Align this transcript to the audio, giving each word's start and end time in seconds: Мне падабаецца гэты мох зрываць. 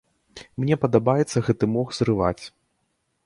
Мне 0.61 0.77
падабаецца 0.85 1.43
гэты 1.49 1.65
мох 1.75 1.93
зрываць. 1.99 2.43